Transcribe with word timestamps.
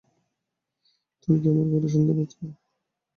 তুমি 1.21 1.37
কি 1.41 1.47
আমাকে 1.53 1.89
শুনতে 1.93 2.13
পাচ্ছো? 2.17 2.43